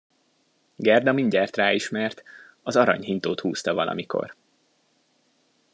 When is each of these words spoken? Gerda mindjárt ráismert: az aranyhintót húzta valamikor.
Gerda 0.77 1.11
mindjárt 1.11 1.55
ráismert: 1.57 2.23
az 2.61 2.75
aranyhintót 2.75 3.39
húzta 3.39 3.73
valamikor. 3.73 4.35